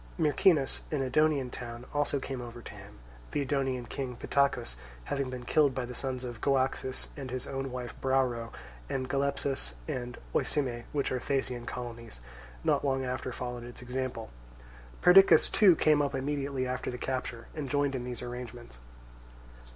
Myrcinus, 0.17 0.81
an 0.91 1.03
Edonian 1.07 1.51
town, 1.51 1.85
also 1.93 2.19
came 2.19 2.41
over 2.41 2.63
to 2.63 2.73
him; 2.73 2.97
the 3.29 3.45
Edonian 3.45 3.85
king 3.87 4.15
Pittacus 4.15 4.75
having 5.03 5.29
been 5.29 5.45
killed 5.45 5.75
by 5.75 5.85
the 5.85 5.93
sons 5.93 6.23
of 6.23 6.41
Goaxis 6.41 7.09
and 7.15 7.29
his 7.29 7.45
own 7.45 7.71
wife 7.71 7.93
Brauro; 8.01 8.51
and 8.89 9.07
Galepsus 9.07 9.75
and 9.87 10.17
Oesime, 10.33 10.85
which 10.91 11.11
are 11.11 11.19
Thasian 11.19 11.67
colonies, 11.67 12.19
not 12.63 12.83
long 12.83 13.05
after 13.05 13.31
followed 13.31 13.63
its 13.63 13.83
example. 13.83 14.31
Perdiccas 15.03 15.49
too 15.49 15.75
came 15.75 16.01
up 16.01 16.15
immediately 16.15 16.65
after 16.65 16.89
the 16.89 16.97
capture 16.97 17.45
and 17.53 17.69
joined 17.69 17.93
in 17.93 18.03
these 18.03 18.23
arrangements. 18.23 18.79